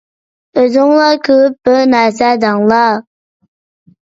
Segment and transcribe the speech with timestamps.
[0.61, 2.99] ئۆزۈڭلار كۆرۈپ بىر نەرسە دەڭلار.